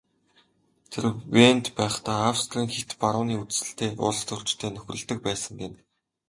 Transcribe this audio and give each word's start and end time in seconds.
Тэр 0.91 1.03
Венад 1.35 1.65
байхдаа 1.77 2.19
Австрийн 2.33 2.69
хэт 2.75 2.91
барууны 3.01 3.35
үзэлтэй 3.43 3.91
улстөрчтэй 4.05 4.69
нөхөрлөдөг 4.73 5.19
байсан 5.27 5.53
гэнэ. 5.61 5.77